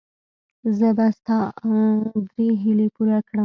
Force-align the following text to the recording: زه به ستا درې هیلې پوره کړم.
زه 0.77 0.87
به 0.97 1.07
ستا 1.17 1.39
درې 2.29 2.47
هیلې 2.61 2.87
پوره 2.95 3.19
کړم. 3.27 3.39